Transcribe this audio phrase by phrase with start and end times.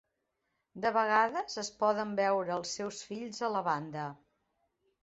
[0.85, 4.09] De vegades es poden veure els seus fills a la banda.